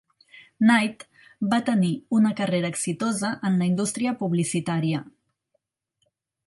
Knight 0.67 1.03
va 1.51 1.59
tenir 1.67 1.91
una 2.21 2.33
carrera 2.41 2.73
exitosa 2.75 3.31
en 3.51 3.61
la 3.61 3.69
indústria 3.75 4.17
publicitària. 4.25 5.05